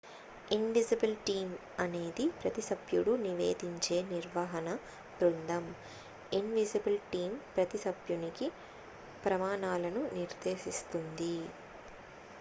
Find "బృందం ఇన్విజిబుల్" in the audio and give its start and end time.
5.17-6.99